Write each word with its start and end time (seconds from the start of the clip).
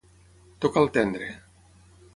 Tocar 0.65 0.83
el 0.85 0.91
tendre. 0.97 1.31